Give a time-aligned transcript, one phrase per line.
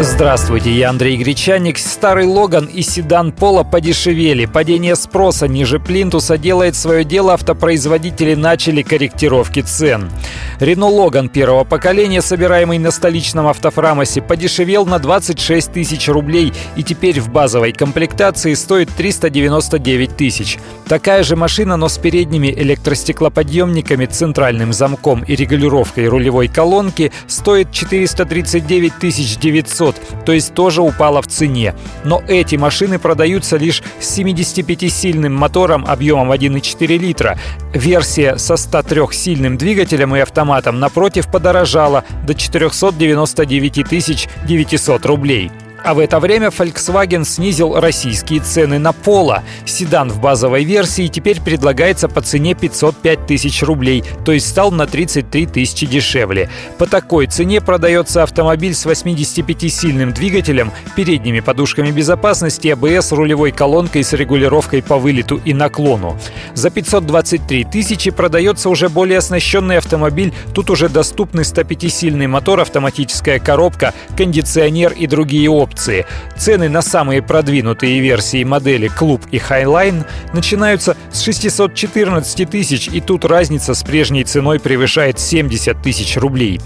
[0.00, 1.78] Здравствуйте, я Андрей Гречаник.
[1.78, 4.44] Старый Логан и седан Пола подешевели.
[4.44, 10.10] Падение спроса ниже Плинтуса делает свое дело, автопроизводители начали корректировки цен.
[10.58, 17.20] Рено Логан первого поколения, собираемый на столичном автофрамосе, подешевел на 26 тысяч рублей и теперь
[17.20, 20.58] в базовой комплектации стоит 399 тысяч.
[20.88, 28.94] Такая же машина, но с передними электростеклоподъемниками, центральным замком и регулировкой рулевой колонки стоит 439
[29.38, 31.74] 900 500, то есть тоже упала в цене.
[32.04, 37.38] Но эти машины продаются лишь с 75-сильным мотором объемом 1,4 литра.
[37.72, 45.50] Версия со 103-сильным двигателем и автоматом напротив подорожала до 499 900 рублей.
[45.84, 49.42] А в это время Volkswagen снизил российские цены на Polo.
[49.66, 54.86] Седан в базовой версии теперь предлагается по цене 505 тысяч рублей, то есть стал на
[54.86, 56.48] 33 тысячи дешевле.
[56.78, 64.14] По такой цене продается автомобиль с 85-сильным двигателем, передними подушками безопасности, АБС, рулевой колонкой с
[64.14, 66.18] регулировкой по вылету и наклону.
[66.54, 70.32] За 523 тысячи продается уже более оснащенный автомобиль.
[70.54, 76.06] Тут уже доступны 105-сильный мотор, автоматическая коробка, кондиционер и другие опции опции.
[76.36, 83.24] Цены на самые продвинутые версии модели Клуб и Highline начинаются с 614 тысяч, и тут
[83.24, 86.60] разница с прежней ценой превышает 70 тысяч рублей.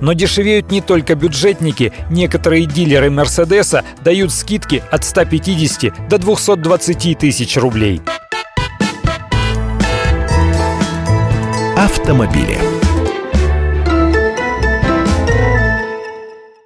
[0.00, 7.56] Но дешевеют не только бюджетники, некоторые дилеры Мерседеса дают скидки от 150 до 220 тысяч
[7.56, 8.00] рублей.
[11.76, 12.67] Автомобили.